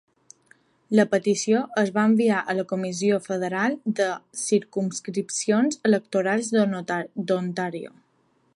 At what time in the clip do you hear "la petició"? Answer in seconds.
0.99-1.59